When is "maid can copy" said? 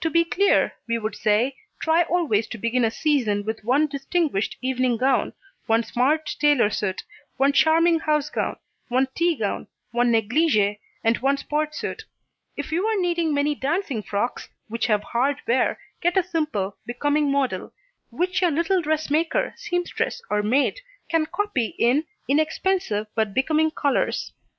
20.42-21.74